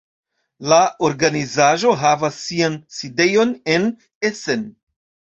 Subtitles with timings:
[0.71, 0.77] La
[1.09, 3.85] organizaĵo havas sian sidejon en
[4.31, 4.65] Essen.